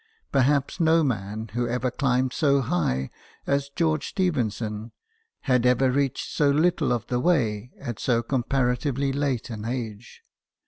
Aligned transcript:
Perhaps 0.31 0.79
no 0.79 1.03
man 1.03 1.49
who 1.49 1.67
ever 1.67 1.91
climbed 1.91 2.33
so 2.33 2.61
high 2.61 3.11
as 3.45 3.69
George 3.69 4.07
Stephenson, 4.07 4.93
had 5.41 5.63
ever 5.63 5.91
reached 5.91 6.27
so 6.31 6.49
little 6.49 6.91
of 6.91 7.05
the 7.05 7.19
way 7.19 7.71
at 7.79 7.99
so 7.99 8.23
comparatively 8.23 9.13
late 9.13 9.51
an 9.51 9.63
age. 9.63 10.23